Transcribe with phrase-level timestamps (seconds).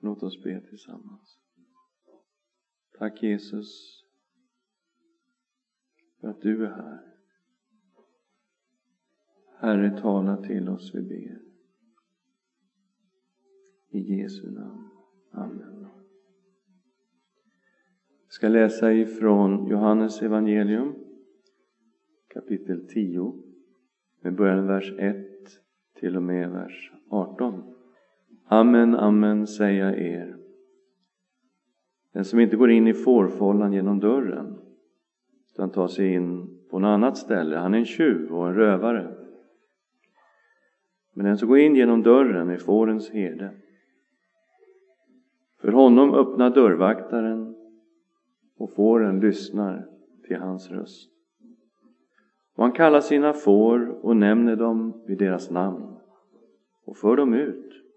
[0.00, 1.38] Låt oss be tillsammans.
[2.98, 4.02] Tack Jesus
[6.20, 7.14] för att du är här.
[9.56, 11.42] Herre, tala till oss, vi ber.
[13.90, 14.90] I Jesu namn.
[15.30, 15.88] Amen.
[18.24, 20.94] Jag ska läsa ifrån Johannes evangelium
[22.28, 23.42] kapitel 10
[24.20, 25.16] med början vers 1
[25.94, 27.74] till och med vers 18.
[28.50, 30.36] Amen, amen säger jag er.
[32.12, 34.58] Den som inte går in i fårfållan genom dörren
[35.50, 39.14] utan tar sig in på något annat ställe, han är en tjuv och en rövare.
[41.14, 43.50] Men den som går in genom dörren är fårens herde.
[45.60, 47.54] För honom öppnar dörrvaktaren
[48.58, 49.88] och fåren lyssnar
[50.26, 51.10] till hans röst.
[52.56, 55.96] Och han kallar sina får och nämner dem vid deras namn
[56.84, 57.87] och för dem ut.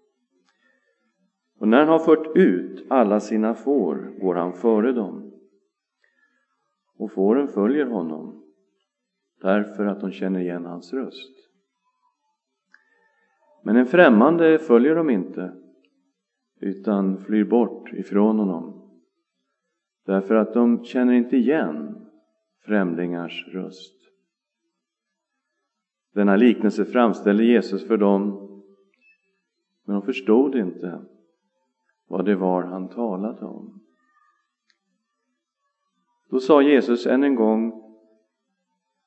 [1.62, 5.32] Och när han har fört ut alla sina får går han före dem.
[6.98, 8.44] Och fåren följer honom
[9.40, 11.32] därför att de känner igen hans röst.
[13.64, 15.52] Men en främmande följer de inte
[16.60, 18.90] utan flyr bort ifrån honom
[20.06, 22.06] därför att de känner inte igen
[22.64, 23.94] främlingars röst.
[26.14, 28.48] Denna liknelse framställde Jesus för dem,
[29.84, 31.00] men de förstod inte
[32.12, 33.80] vad det var han talade om.
[36.30, 37.82] Då sa Jesus än en gång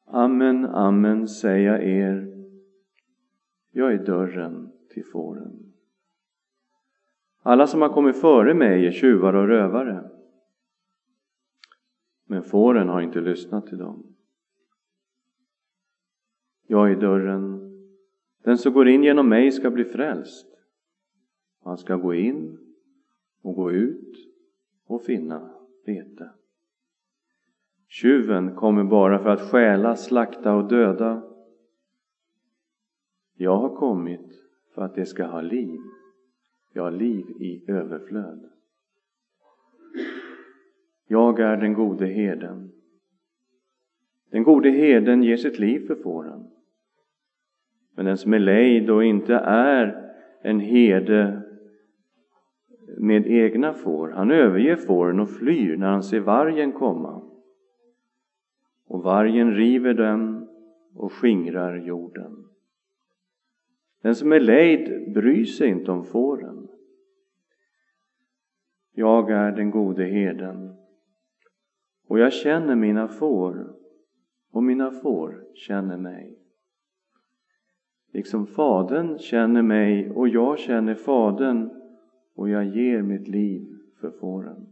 [0.06, 2.46] Amen, amen säger jag er,
[3.72, 5.74] jag är dörren till fåren.
[7.42, 10.10] Alla som har kommit före mig är tjuvar och rövare.
[12.26, 14.16] Men fåren har inte lyssnat till dem.
[16.68, 17.62] Jag är dörren.
[18.44, 20.48] Den som går in genom mig ska bli frälst.
[21.64, 22.65] Han ska gå in
[23.46, 24.16] och gå ut
[24.86, 25.50] och finna
[25.86, 26.30] bete.
[27.88, 31.24] Tjuven kommer bara för att stjäla, slakta och döda.
[33.34, 34.42] Jag har kommit
[34.74, 35.80] för att det ska ha liv,
[36.74, 38.50] ja, liv i överflöd.
[41.08, 42.72] Jag är den gode herden.
[44.32, 46.52] Den gode herden ger sitt liv för fåren.
[47.96, 51.45] Men den som är lejd och inte är en herde
[52.98, 57.22] med egna får, han överger fåren och flyr när han ser vargen komma.
[58.88, 60.48] Och vargen river den
[60.96, 62.46] och skingrar jorden.
[64.02, 66.68] Den som är lejd bryr sig inte om fåren.
[68.92, 70.76] Jag är den gode herden
[72.08, 73.76] och jag känner mina får
[74.52, 76.40] och mina får känner mig.
[78.14, 81.70] Liksom Fadern känner mig och jag känner Fadern
[82.36, 84.68] och jag ger mitt liv för fåren.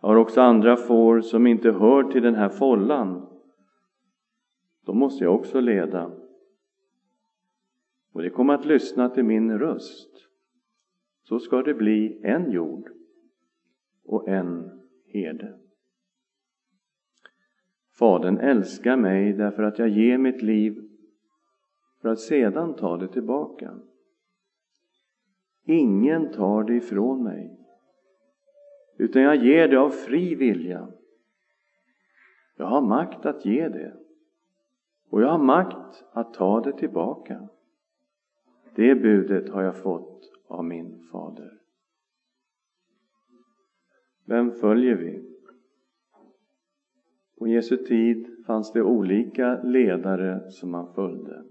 [0.00, 3.26] Jag har också andra får som inte hör till den här follan.
[4.84, 6.10] De måste jag också leda.
[8.12, 10.28] Och det kommer att lyssna till min röst.
[11.22, 12.88] Så ska det bli en jord
[14.04, 15.58] och en herde.
[17.98, 20.88] Fadern älskar mig därför att jag ger mitt liv
[22.00, 23.74] för att sedan ta det tillbaka.
[25.68, 27.58] Ingen tar det ifrån mig,
[28.98, 30.88] utan jag ger det av fri vilja.
[32.56, 33.96] Jag har makt att ge det
[35.10, 37.48] och jag har makt att ta det tillbaka.
[38.74, 41.52] Det budet har jag fått av min fader.
[44.24, 45.36] Vem följer vi?
[47.38, 51.44] På Jesu tid fanns det olika ledare som man följde.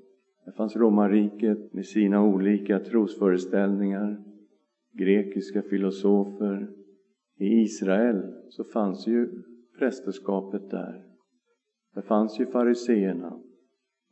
[0.45, 4.23] Där fanns romarriket med sina olika trosföreställningar,
[4.91, 6.69] grekiska filosofer.
[7.37, 9.43] I Israel så fanns ju
[9.79, 11.05] prästerskapet där.
[11.93, 13.39] Där fanns ju fariseerna.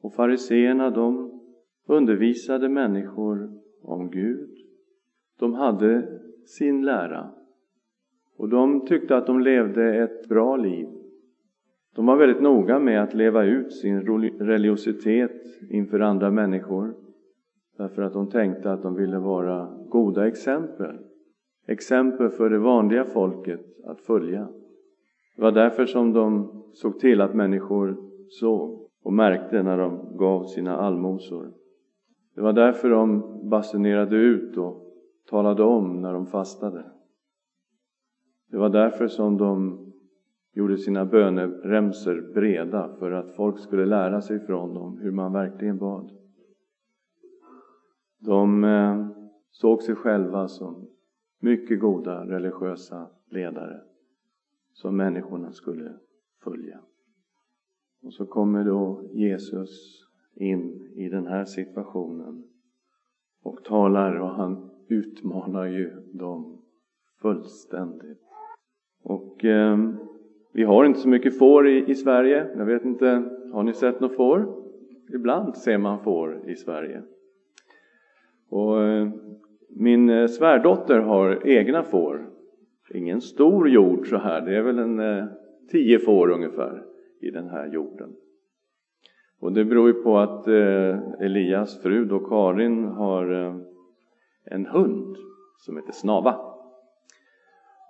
[0.01, 1.39] Och fariseerna de
[1.87, 4.49] undervisade människor om Gud.
[5.39, 7.31] De hade sin lära.
[8.37, 10.87] Och de tyckte att de levde ett bra liv.
[11.95, 14.01] De var väldigt noga med att leva ut sin
[14.39, 16.95] religiositet inför andra människor.
[17.77, 20.97] Därför att de tänkte att de ville vara goda exempel.
[21.67, 24.47] Exempel för det vanliga folket att följa.
[25.35, 27.97] Det var därför som de såg till att människor
[28.29, 31.53] såg och märkte när de gav sina allmosor.
[32.35, 34.93] Det var därför de basunerade ut och
[35.29, 36.85] talade om när de fastade.
[38.51, 39.79] Det var därför som de
[40.53, 45.77] gjorde sina böneremsor breda för att folk skulle lära sig från dem hur man verkligen
[45.77, 46.11] bad.
[48.19, 49.07] De eh,
[49.51, 50.87] såg sig själva som
[51.39, 53.81] mycket goda religiösa ledare
[54.73, 55.93] som människorna skulle
[56.43, 56.79] följa.
[58.03, 60.03] Och så kommer då Jesus
[60.35, 62.43] in i den här situationen
[63.43, 66.61] och talar och han utmanar ju dem
[67.21, 68.21] fullständigt.
[69.03, 69.77] Och eh,
[70.53, 72.47] vi har inte så mycket får i, i Sverige.
[72.57, 73.23] Jag vet inte,
[73.53, 74.63] har ni sett något får?
[75.13, 77.01] Ibland ser man får i Sverige.
[78.49, 79.09] Och eh,
[79.69, 82.29] min eh, svärdotter har egna får.
[82.93, 85.25] Ingen stor jord så här, det är väl en eh,
[85.71, 86.83] tio får ungefär
[87.21, 88.15] i den här jorden.
[89.39, 93.55] Och det beror ju på att eh, Elias fru då Karin har eh,
[94.45, 95.17] en hund
[95.57, 96.52] som heter Snava.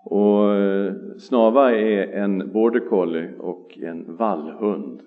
[0.05, 5.01] Och eh, Snava är en border collie och en vallhund.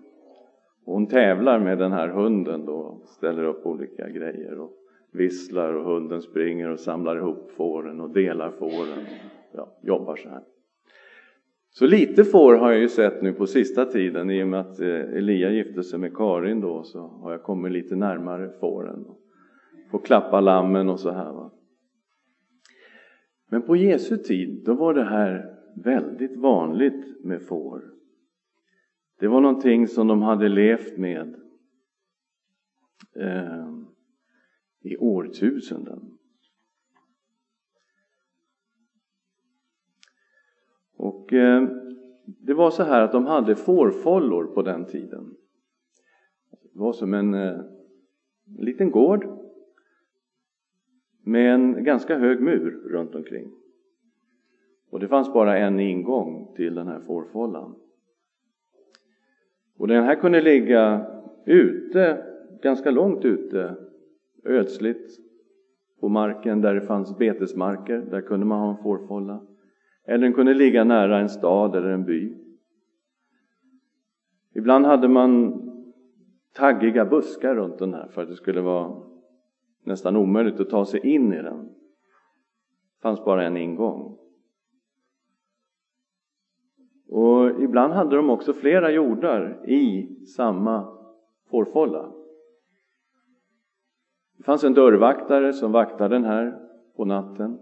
[0.85, 4.73] hon tävlar med den här hunden då, ställer upp olika grejer och
[5.13, 9.05] visslar och hunden springer och samlar ihop fåren och delar fåren.
[9.53, 10.43] Ja, jobbar så här.
[11.71, 14.81] Så lite får har jag ju sett nu på sista tiden i och med att
[14.81, 19.05] eh, Elia gifte sig med Karin då så har jag kommit lite närmare fåren.
[19.91, 21.33] Får klappa lammen och så här.
[21.33, 21.51] Va?
[23.49, 27.83] Men på Jesu tid, då var det här väldigt vanligt med får.
[29.19, 31.35] Det var någonting som de hade levt med
[33.15, 33.69] eh,
[34.81, 36.19] i årtusenden.
[40.97, 41.69] Och eh,
[42.25, 45.37] det var så här att de hade fårfållor på den tiden.
[46.51, 47.61] Det var som en, eh,
[48.59, 49.36] en liten gård
[51.27, 53.51] med en ganska hög mur runt omkring.
[54.91, 57.75] Och det fanns bara en ingång till den här fårfållan.
[59.79, 61.07] Och den här kunde ligga
[61.47, 62.27] ute,
[62.63, 63.77] ganska långt ute,
[64.45, 65.11] ödsligt
[66.01, 67.99] på marken där det fanns betesmarker.
[67.99, 69.47] Där kunde man ha en fårfålla.
[70.05, 72.35] Eller den kunde ligga nära en stad eller en by.
[74.55, 75.63] Ibland hade man
[76.53, 79.16] taggiga buskar runt den här för att det skulle vara
[79.87, 81.67] nästan omöjligt att ta sig in i den.
[81.67, 84.19] Det fanns bara en ingång.
[87.09, 90.99] Och ibland hade de också flera jordar i samma
[91.51, 92.13] fårfålla.
[94.37, 96.59] Det fanns en dörrvaktare som vaktade den här
[96.97, 97.59] på natten.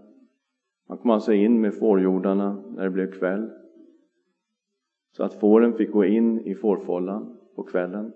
[0.87, 3.51] Man kom alltså in med fårjordarna när det blev kväll.
[5.11, 8.13] Så att fåren fick gå in i fårfållan på kvällen.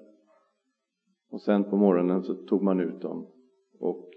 [1.32, 3.28] Och sen på morgonen så tog man ut dem
[3.80, 4.10] och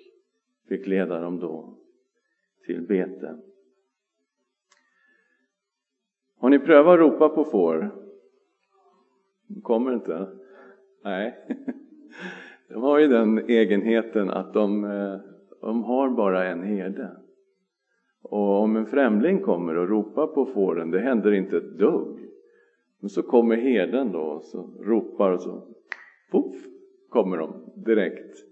[0.68, 1.78] fick leda dem då
[2.66, 3.36] till bete.
[6.38, 7.90] Har ni prövat att ropa på får?
[9.46, 10.28] De Kommer inte?
[11.04, 11.46] Nej.
[12.68, 15.20] De har ju den egenheten att de, eh,
[15.60, 17.16] de har bara en herde.
[18.22, 22.18] Och om en främling kommer och ropar på fåren, det händer inte ett dugg.
[23.00, 25.74] Men så kommer herden då och så ropar och så
[26.30, 26.56] poff,
[27.08, 28.51] kommer de direkt.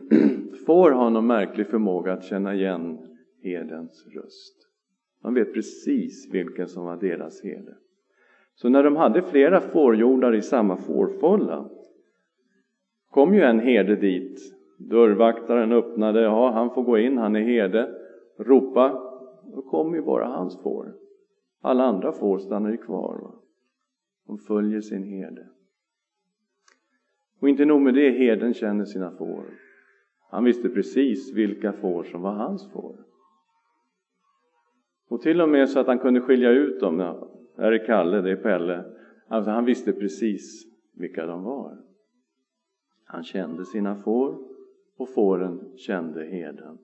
[0.66, 2.98] Får har någon märklig förmåga att känna igen
[3.42, 4.68] herdens röst.
[5.22, 7.76] De vet precis vilken som var deras herde.
[8.54, 11.70] Så när de hade flera fårjordar i samma fårfålla
[13.10, 14.40] kom ju en herde dit.
[14.78, 17.94] Dörrvaktaren öppnade, ja han får gå in, han är herde
[18.38, 19.02] ropa,
[19.54, 20.94] då kommer ju bara hans får.
[21.60, 23.18] Alla andra får stannar ju kvar.
[23.22, 23.34] Va?
[24.26, 25.48] De följer sin herde.
[27.40, 29.44] Och inte nog med det, herden känner sina får.
[30.34, 33.04] Han visste precis vilka får som var hans får.
[35.08, 37.00] Och till och med så att han kunde skilja ut dem.
[37.00, 38.84] Ja, här är Kalle, det är Pelle.
[39.28, 40.64] Alltså han visste precis
[40.94, 41.78] vilka de var.
[43.04, 44.38] Han kände sina får
[44.96, 46.78] och fåren kände herden.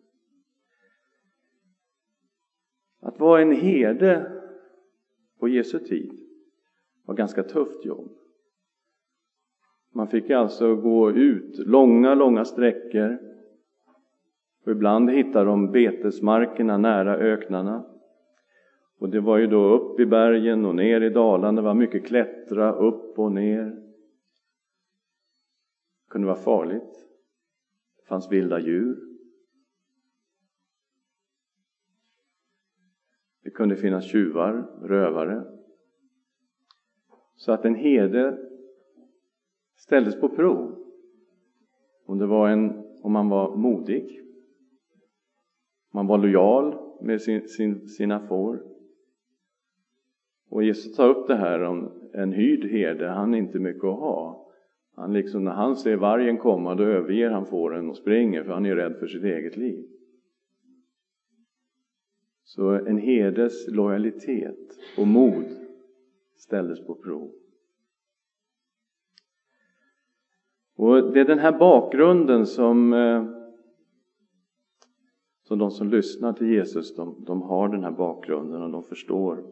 [3.01, 4.43] Att vara en herde
[5.39, 6.13] på Jesu tid
[7.05, 8.11] var ganska tufft jobb.
[9.95, 13.30] Man fick alltså gå ut långa, långa sträckor.
[14.71, 17.85] Och ibland hittade de betesmarkerna nära öknarna.
[18.99, 22.07] Och det var ju då upp i bergen och ner i dalarna, det var mycket
[22.07, 23.65] klättra upp och ner.
[23.65, 23.93] Det
[26.09, 27.09] kunde vara farligt.
[27.97, 28.97] Det fanns vilda djur.
[33.43, 35.45] Det kunde finnas tjuvar, rövare.
[37.35, 38.39] Så att en herde
[39.77, 40.77] ställdes på prov.
[42.07, 44.21] Om, det var en, om man var modig,
[45.91, 48.63] man var lojal med sin, sin, sina får.
[50.49, 53.99] Och Jesus tar upp det här om en hyrd herde, han är inte mycket att
[53.99, 54.47] ha.
[54.97, 58.67] Han liksom, när han ser vargen komma, då överger han fåren och springer, för han
[58.67, 59.87] är rädd för sitt eget liv.
[62.45, 65.45] Så en herdes lojalitet och mod
[66.37, 67.31] ställdes på prov.
[70.77, 73.40] Och det är den här bakgrunden som, eh,
[75.51, 79.45] så de som lyssnar till Jesus, de, de har den här bakgrunden och de förstår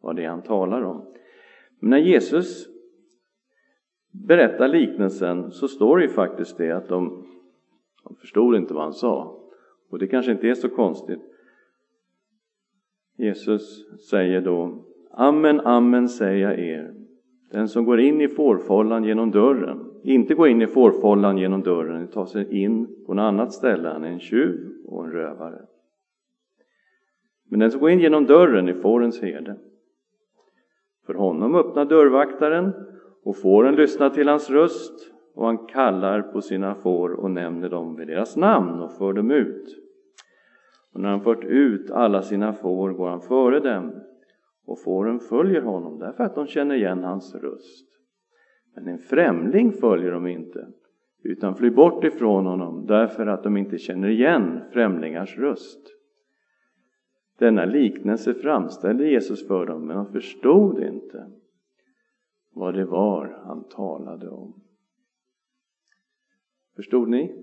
[0.00, 1.04] vad det är han talar om.
[1.80, 2.68] Men när Jesus
[4.10, 7.26] berättar liknelsen så står det ju faktiskt det att de,
[8.04, 9.40] de förstod inte vad han sa.
[9.90, 11.22] Och det kanske inte är så konstigt.
[13.16, 16.94] Jesus säger då Amen, amen säger jag er.
[17.50, 22.02] Den som går in i fårfållan genom dörren, inte gå in i fårfållan genom dörren,
[22.02, 25.62] utan ta sig in på något annat ställe, han är en tjuv och en rövare.
[27.50, 29.56] Men den som går in genom dörren är fårens herde.
[31.06, 32.72] För honom öppnar dörrvaktaren
[33.22, 37.96] och fåren lyssnar till hans röst och han kallar på sina får och nämner dem
[37.96, 39.76] vid deras namn och för dem ut.
[40.92, 43.92] Och när han fört ut alla sina får går han före dem
[44.66, 47.95] och fåren följer honom därför att de känner igen hans röst.
[48.76, 50.68] Men en främling följer de inte
[51.22, 55.92] utan flyr bort ifrån honom därför att de inte känner igen främlingars röst.
[57.38, 61.30] Denna liknelse framställde Jesus för dem, men de förstod inte
[62.52, 64.62] vad det var han talade om.
[66.76, 67.42] Förstod ni?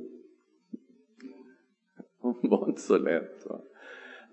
[2.41, 3.61] Det var inte så lätt va?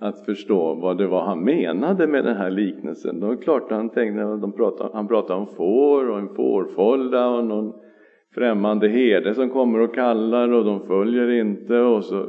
[0.01, 3.21] Att förstå vad det var han menade med den här liknelsen.
[3.21, 7.45] Då är klart han tänkte, de pratade, han pratade om får och en fårfålla och
[7.45, 7.73] någon
[8.35, 12.27] främmande herde som kommer och kallar och de följer inte och så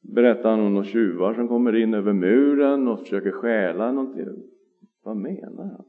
[0.00, 4.26] berättar han om några tjuvar som kommer in över muren och försöker stjäla någonting.
[5.04, 5.84] Vad menar han?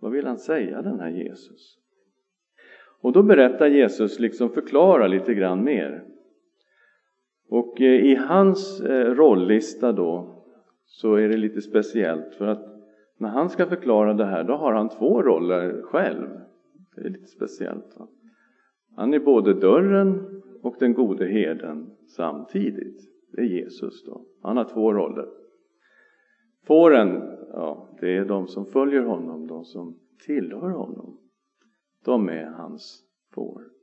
[0.00, 1.76] Vad vill han säga den här Jesus?
[3.00, 6.04] Och då berättar Jesus, liksom förklarar lite grann mer.
[7.50, 10.42] Och eh, i hans eh, rollista rolllista då
[10.84, 12.66] så är det lite speciellt för att
[13.18, 16.28] när han ska förklara det här då har han två roller själv.
[16.96, 17.96] Det är lite speciellt.
[17.98, 18.08] Va?
[18.96, 23.00] Han är både dörren och den gode herden samtidigt.
[23.32, 24.24] Det är Jesus då.
[24.42, 25.26] Han har två roller.
[26.66, 31.18] Fåren, ja, det är de som följer honom, de som tillhör honom.
[32.04, 33.02] De är hans
[33.34, 33.79] får.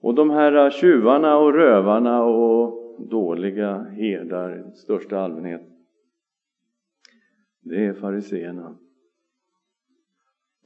[0.00, 5.62] Och de här äh, tjuvarna och rövarna och dåliga herdar i största allmänhet,
[7.60, 8.76] det är fariseerna.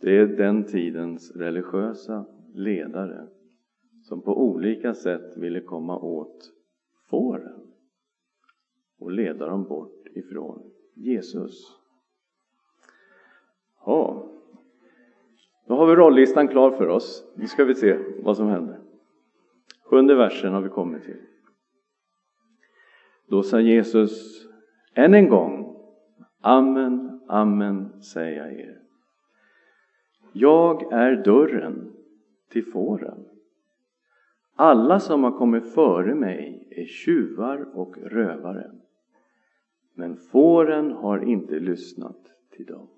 [0.00, 3.26] Det är den tidens religiösa ledare
[4.02, 6.52] som på olika sätt ville komma åt
[7.10, 7.60] fåren
[8.98, 11.80] och leda dem bort ifrån Jesus.
[13.86, 14.30] Ja,
[15.66, 17.24] då har vi rollistan klar för oss.
[17.36, 18.83] Nu ska vi se vad som händer.
[19.94, 21.20] Sjunde versen har vi kommit till.
[23.28, 24.46] Då sa Jesus
[24.94, 25.76] än en gång
[26.40, 28.80] Amen, amen säger jag er.
[30.32, 31.92] Jag är dörren
[32.50, 33.24] till fåren.
[34.54, 38.70] Alla som har kommit före mig är tjuvar och rövare.
[39.94, 42.20] Men fåren har inte lyssnat
[42.50, 42.88] till dem.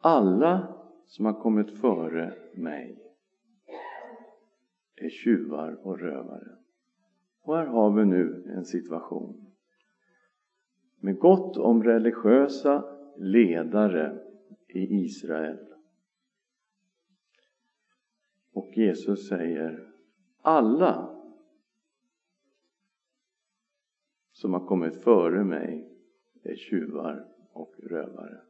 [0.00, 0.74] Alla
[1.06, 3.11] som har kommit före mig
[4.96, 6.58] är tjuvar och rövare.
[7.42, 9.52] Och här har vi nu en situation
[11.00, 12.84] med gott om religiösa
[13.16, 14.18] ledare
[14.68, 15.58] i Israel.
[18.52, 19.92] Och Jesus säger
[20.42, 21.18] alla
[24.32, 25.88] som har kommit före mig
[26.42, 28.40] är tjuvar och rövare.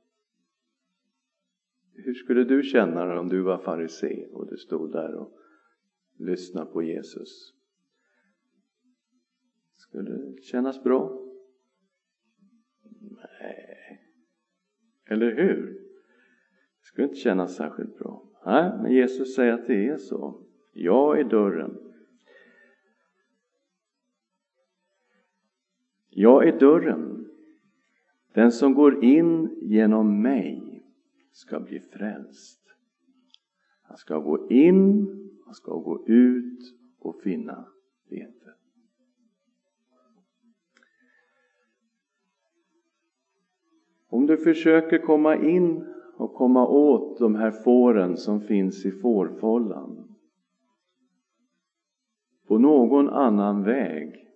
[1.94, 5.38] Hur skulle du känna dig om du var farisé och du stod där och
[6.16, 7.54] Lyssna på Jesus?
[9.74, 11.18] Skulle det kännas bra?
[13.10, 14.00] Nej.
[15.04, 15.66] Eller hur?
[16.78, 18.24] Det skulle inte kännas särskilt bra.
[18.46, 20.46] Nej, men Jesus säger att det är så.
[20.72, 21.78] Jag är dörren.
[26.08, 27.28] Jag är dörren.
[28.34, 30.82] Den som går in genom mig
[31.30, 32.62] ska bli frälst.
[33.82, 35.06] Han ska gå in,
[35.52, 37.66] han ska gå ut och finna
[38.10, 38.54] vete.
[44.08, 45.84] Om du försöker komma in
[46.16, 50.16] och komma åt de här fåren som finns i fårfållan
[52.46, 54.28] på någon annan väg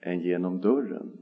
[0.00, 1.12] än genom dörren.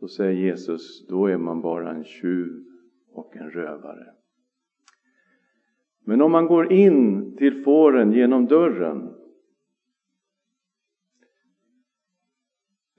[0.00, 2.64] Då säger Jesus, då är man bara en tjuv
[3.12, 4.19] och en rövare.
[6.04, 9.14] Men om man går in till fåren genom dörren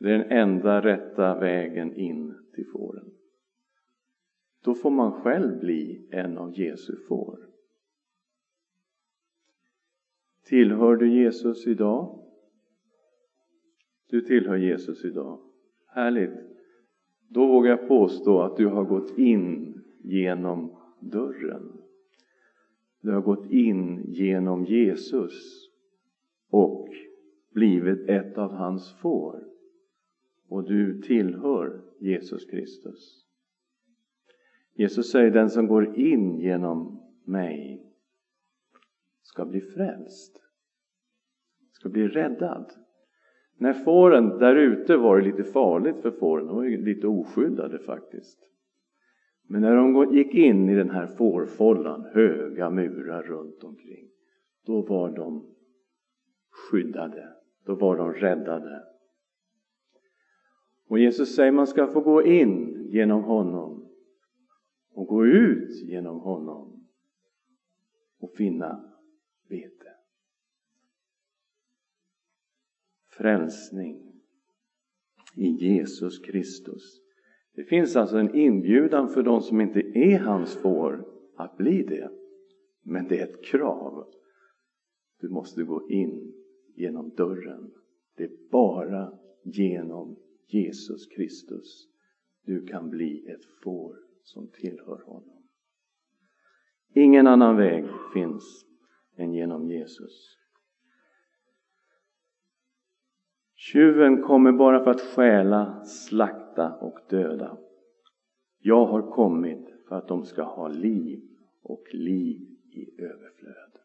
[0.01, 3.11] Det är den enda rätta vägen in till fåren.
[4.63, 7.39] Då får man själv bli en av Jesu får.
[10.45, 12.19] Tillhör du Jesus idag?
[14.09, 15.39] Du tillhör Jesus idag.
[15.87, 16.33] Härligt!
[17.27, 21.80] Då vågar jag påstå att du har gått in genom dörren.
[23.01, 25.67] Du har gått in genom Jesus
[26.49, 26.89] och
[27.53, 29.47] blivit ett av hans får.
[30.47, 33.25] Och du tillhör Jesus Kristus.
[34.73, 37.91] Jesus säger den som går in genom mig
[39.31, 40.41] ska bli frälst.
[41.71, 42.71] Ska bli räddad.
[43.57, 47.79] När fåren där ute var det lite farligt för fåren, de var ju lite oskyddade
[47.79, 48.39] faktiskt.
[49.47, 54.09] Men när de gick in i den här fårfållan, höga murar runt omkring,
[54.65, 55.55] då var de
[56.49, 58.83] skyddade, då var de räddade.
[60.87, 63.89] Och Jesus säger man ska få gå in genom honom
[64.93, 66.87] och gå ut genom honom
[68.19, 68.93] och finna
[69.49, 69.95] bete.
[73.09, 74.21] Frälsning
[75.35, 77.00] i Jesus Kristus.
[77.55, 81.05] Det finns alltså en inbjudan för de som inte är hans får
[81.35, 82.09] att bli det.
[82.83, 84.05] Men det är ett krav.
[85.19, 86.33] Du måste gå in
[86.75, 87.71] genom dörren.
[88.17, 90.15] Det är bara genom
[90.47, 91.87] Jesus Kristus
[92.45, 95.43] du kan bli ett får som tillhör honom.
[96.93, 98.65] Ingen annan väg finns
[99.15, 100.37] än genom Jesus.
[103.63, 107.57] Tjuven kommer bara för att stjäla, slakta och döda.
[108.59, 111.21] Jag har kommit för att de ska ha liv
[111.63, 112.41] och liv
[112.71, 113.77] i överflöd.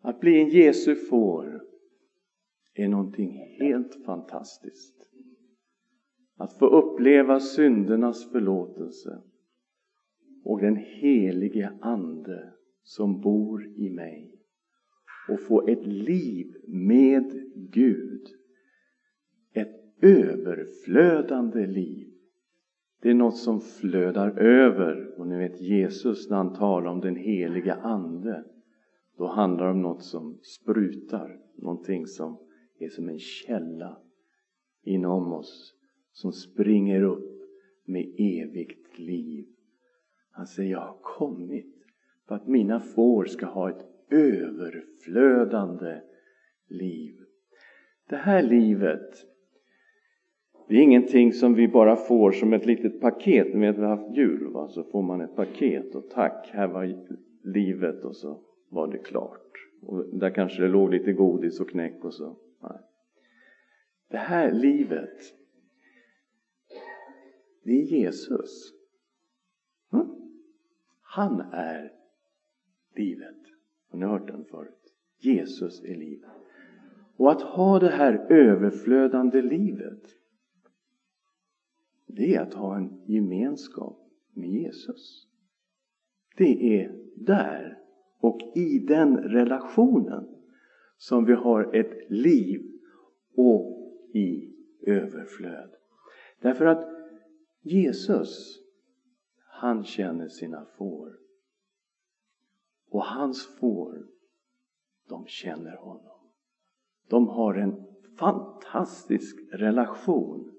[0.00, 1.60] Att bli en Jesu får
[2.74, 4.96] är någonting helt fantastiskt.
[6.36, 9.22] Att få uppleva syndernas förlåtelse
[10.44, 14.33] och den helige Ande som bor i mig
[15.28, 18.26] och få ett liv med Gud.
[19.52, 22.10] Ett överflödande liv.
[23.02, 25.18] Det är något som flödar över.
[25.18, 28.44] Och ni vet Jesus när han talar om den heliga Ande.
[29.16, 31.40] Då handlar det om något som sprutar.
[31.56, 32.38] Någonting som
[32.78, 33.98] är som en källa
[34.82, 35.74] inom oss.
[36.12, 37.40] Som springer upp
[37.84, 39.46] med evigt liv.
[40.30, 41.74] Han säger, jag har kommit
[42.28, 46.00] för att mina får ska ha ett överflödande
[46.68, 47.14] liv.
[48.08, 49.10] Det här livet,
[50.68, 53.54] det är ingenting som vi bara får som ett litet paket.
[53.54, 54.68] När vi har haft jul va?
[54.68, 57.04] så får man ett paket och tack, här var
[57.42, 59.40] livet och så var det klart.
[59.82, 62.36] Och där kanske det låg lite godis och knäck och så.
[62.62, 62.78] Nej.
[64.10, 65.18] Det här livet,
[67.62, 68.72] det är Jesus.
[69.92, 70.06] Hm?
[71.02, 71.92] Han är
[72.94, 73.53] livet.
[73.94, 74.94] Har ni hört den förut?
[75.18, 76.30] Jesus är livet.
[77.16, 80.02] Och att ha det här överflödande livet,
[82.06, 83.98] det är att ha en gemenskap
[84.32, 85.26] med Jesus.
[86.36, 87.78] Det är där
[88.20, 90.28] och i den relationen
[90.96, 92.62] som vi har ett liv
[93.36, 94.54] och i
[94.86, 95.70] överflöd.
[96.40, 96.88] Därför att
[97.62, 98.60] Jesus,
[99.38, 101.23] han känner sina får.
[102.94, 104.06] Och hans får,
[105.08, 106.30] de känner honom.
[107.08, 107.86] De har en
[108.18, 110.52] fantastisk relation.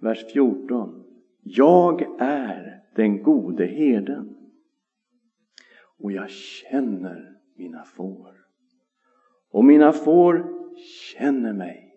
[0.00, 1.04] Vers 14.
[1.42, 4.36] Jag är den gode herden
[5.98, 8.36] och jag känner mina får.
[9.50, 10.46] Och mina får
[11.16, 11.94] känner mig.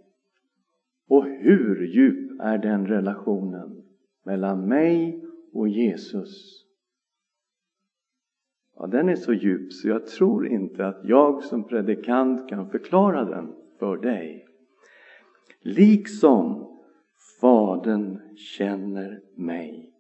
[1.08, 3.84] Och hur djup är den relationen
[4.24, 6.63] mellan mig och Jesus?
[8.84, 13.26] Ja, den är så djup så jag tror inte att jag som predikant kan förklara
[13.26, 14.46] den för dig.
[15.62, 16.68] Liksom
[17.42, 19.94] Fadern känner mig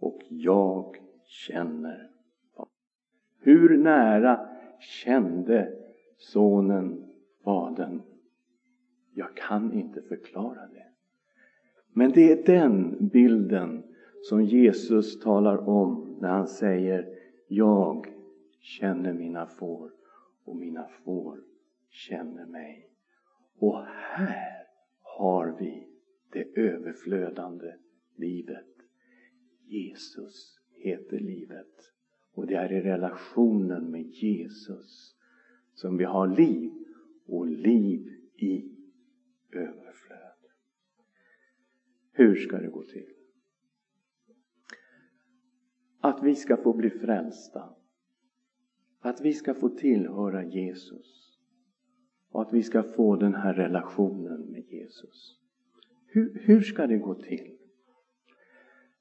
[0.00, 2.10] och jag känner
[2.56, 2.70] Fadern.
[3.40, 4.40] Hur nära
[4.80, 5.72] kände
[6.18, 7.04] Sonen
[7.44, 8.02] Fadern?
[9.14, 10.86] Jag kan inte förklara det.
[11.92, 13.82] Men det är den bilden
[14.22, 17.06] som Jesus talar om när han säger
[17.48, 18.15] Jag
[18.66, 19.92] känner mina får
[20.44, 21.44] och mina får
[21.88, 22.90] känner mig.
[23.58, 24.66] Och här
[25.00, 25.88] har vi
[26.32, 27.74] det överflödande
[28.16, 28.66] livet.
[29.64, 31.92] Jesus heter livet.
[32.32, 35.16] Och det är i relationen med Jesus
[35.74, 36.72] som vi har liv
[37.26, 38.76] och liv i
[39.52, 40.50] överflöd.
[42.12, 43.08] Hur ska det gå till?
[46.00, 47.76] Att vi ska få bli frälsta.
[49.06, 51.36] Att vi ska få tillhöra Jesus.
[52.30, 55.38] Och att vi ska få den här relationen med Jesus.
[56.06, 57.56] Hur, hur ska det gå till?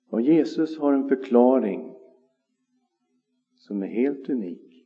[0.10, 1.96] Och Jesus har en förklaring
[3.56, 4.86] som är helt unik.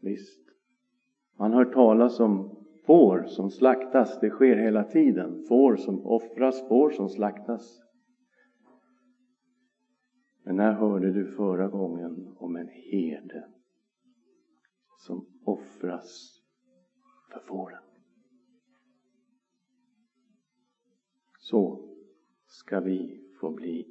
[0.00, 0.48] Visst,
[1.38, 5.44] man hör talas om får som slaktas, det sker hela tiden.
[5.48, 7.89] Får som offras, får som slaktas.
[10.50, 13.46] Men när hörde du förra gången om en herde
[14.98, 16.40] som offras
[17.32, 17.82] för fåren?
[21.38, 21.88] Så
[22.46, 23.86] ska vi få bli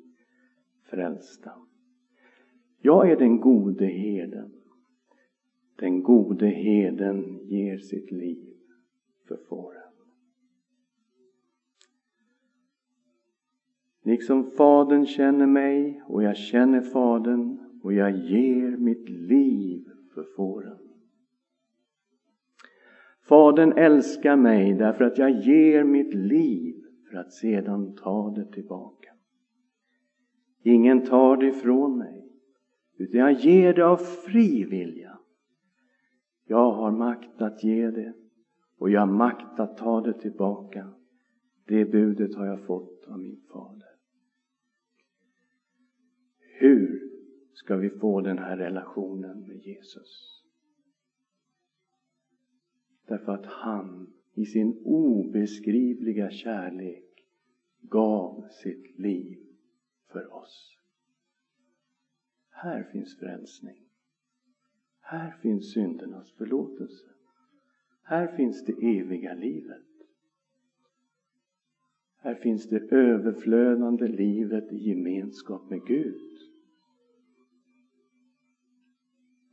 [0.89, 1.51] frälsta.
[2.77, 4.53] Jag är den gode herden.
[5.75, 8.57] Den gode herden ger sitt liv
[9.27, 9.88] för fåren.
[14.09, 20.77] Liksom Fadern känner mig och jag känner Fadern och jag ger mitt liv för fåren.
[23.27, 26.75] Fadern älskar mig därför att jag ger mitt liv
[27.09, 29.09] för att sedan ta det tillbaka.
[30.63, 32.31] Ingen tar det ifrån mig,
[32.97, 35.19] utan jag ger det av fri vilja.
[36.45, 38.13] Jag har makt att ge det
[38.77, 40.87] och jag har makt att ta det tillbaka.
[41.67, 43.88] Det budet har jag fått av min fader.
[46.61, 47.09] Hur
[47.53, 50.43] ska vi få den här relationen med Jesus?
[53.07, 57.25] Därför att han i sin obeskrivliga kärlek
[57.81, 59.37] gav sitt liv
[60.11, 60.77] för oss.
[62.49, 63.85] Här finns frälsning.
[64.99, 67.05] Här finns syndernas förlåtelse.
[68.03, 69.85] Här finns det eviga livet.
[72.21, 76.48] Här finns det överflödande livet i gemenskap med Gud.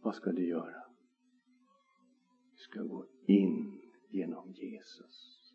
[0.07, 0.83] Vad ska du göra?
[2.51, 5.53] Du ska gå in genom Jesus.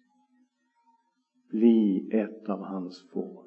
[1.50, 3.46] Bli ett av hans får.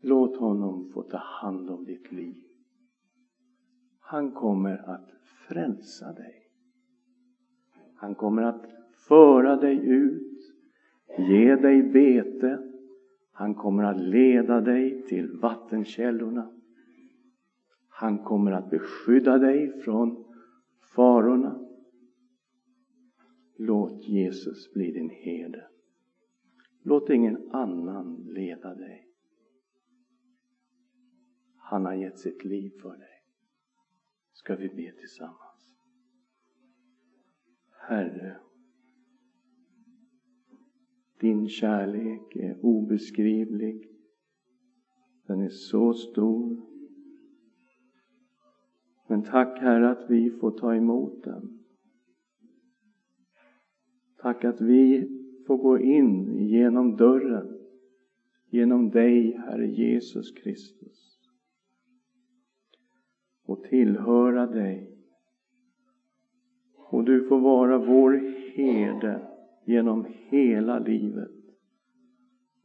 [0.00, 2.44] Låt honom få ta hand om ditt liv.
[4.00, 5.10] Han kommer att
[5.48, 6.50] frälsa dig.
[7.96, 8.66] Han kommer att
[9.08, 10.40] föra dig ut,
[11.18, 12.58] ge dig bete.
[13.32, 16.50] Han kommer att leda dig till vattenkällorna.
[17.96, 20.24] Han kommer att beskydda dig från
[20.94, 21.60] farorna.
[23.56, 25.68] Låt Jesus bli din herde.
[26.82, 29.08] Låt ingen annan leda dig.
[31.56, 33.22] Han har gett sitt liv för dig.
[34.32, 35.78] Ska vi be tillsammans.
[37.88, 38.36] Herre,
[41.20, 43.88] din kärlek är obeskrivlig.
[45.26, 46.73] Den är så stor.
[49.14, 51.58] Men tack Herre att vi får ta emot den.
[54.18, 55.08] Tack att vi
[55.46, 57.58] får gå in genom dörren,
[58.50, 61.20] genom dig, Herre Jesus Kristus.
[63.44, 64.98] Och tillhöra dig.
[66.74, 68.12] Och du får vara vår
[68.54, 69.28] herde
[69.64, 71.34] genom hela livet.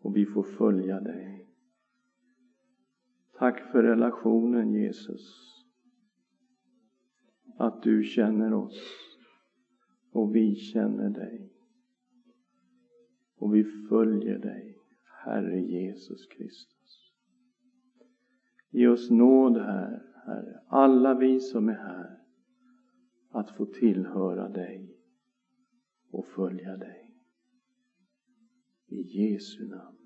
[0.01, 1.47] Och vi får följa dig.
[3.37, 5.48] Tack för relationen Jesus.
[7.59, 8.81] Att du känner oss
[10.11, 11.53] och vi känner dig.
[13.35, 14.77] Och vi följer dig,
[15.25, 17.11] Herre Jesus Kristus.
[18.69, 22.19] Ge oss nåd här, Herre, alla vi som är här,
[23.29, 24.97] att få tillhöra dig
[26.11, 27.11] och följa dig.
[28.87, 29.98] I Jesu namn.